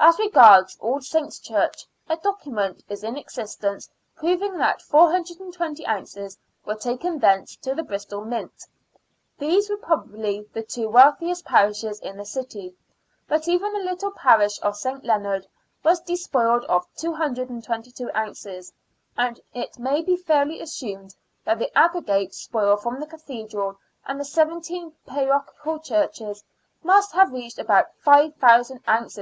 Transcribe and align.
As 0.00 0.18
regards 0.18 0.76
All 0.80 1.00
Saints' 1.00 1.38
Church, 1.38 1.86
a 2.08 2.16
document 2.16 2.82
is 2.88 3.04
in 3.04 3.16
existence 3.16 3.88
proving 4.16 4.58
that 4.58 4.82
420 4.82 5.86
ounces 5.86 6.36
were 6.66 6.74
taken 6.74 7.20
thence 7.20 7.54
to 7.58 7.72
the 7.72 7.84
Bristol 7.84 8.24
Mint. 8.24 8.64
These 9.38 9.70
were 9.70 9.76
probably 9.76 10.48
the 10.52 10.64
two 10.64 10.88
wealthiest 10.88 11.44
parishes 11.44 12.00
in 12.00 12.16
the 12.16 12.24
city; 12.24 12.74
but 13.28 13.46
even 13.46 13.72
the 13.72 13.78
little 13.78 14.10
parish 14.10 14.60
of 14.62 14.76
St. 14.76 15.04
Leonard 15.04 15.46
was 15.84 16.00
despoiled 16.00 16.64
of 16.64 16.92
222 16.96 18.10
ounces, 18.16 18.72
and 19.16 19.38
it 19.54 19.78
may 19.78 20.02
be 20.02 20.16
fairly 20.16 20.60
assumed 20.60 21.14
that 21.44 21.60
the 21.60 21.70
aggregate 21.78 22.34
spoil 22.34 22.76
from 22.76 22.98
the 22.98 23.06
Cathedral 23.06 23.78
and 24.06 24.18
the 24.18 24.24
seventeen 24.24 24.92
parochial 25.06 25.78
churches 25.78 26.42
must 26.82 27.12
have 27.12 27.30
reached 27.30 27.60
about 27.60 27.94
5,000 27.98 28.38
ounces 28.42 28.42
SPOLIATION 28.42 28.80
OF 28.80 28.82
THE 28.82 28.98
CHURCHES. 28.98 29.18